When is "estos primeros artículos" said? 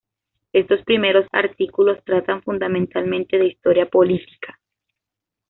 0.51-2.03